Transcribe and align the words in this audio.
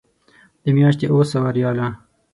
د 0.63 0.65
میاشتې 0.77 1.05
اوه 1.11 1.25
سوه 1.31 1.49
ریاله. 1.57 1.87